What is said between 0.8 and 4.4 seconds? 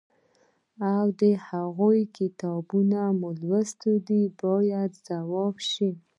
او د هغوی کتابونه مو لوستي دي